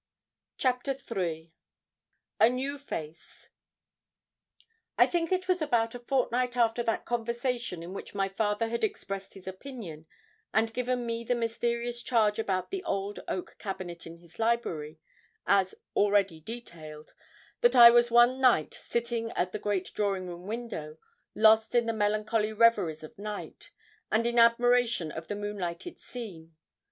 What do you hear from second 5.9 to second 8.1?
a fortnight after that conversation in